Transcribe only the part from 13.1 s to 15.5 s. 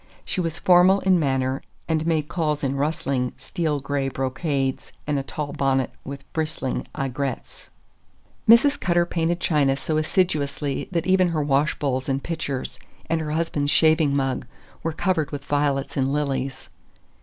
and her husband's shaving mug, were covered with